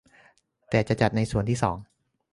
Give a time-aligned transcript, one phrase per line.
[0.69, 1.77] แต่จะจัดในส่วนที่สอง